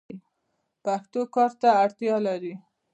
پښتو 0.83 1.21
کار 1.35 1.51
ته 1.61 1.69
اړتیا 1.83 2.15
لري. 2.27 2.53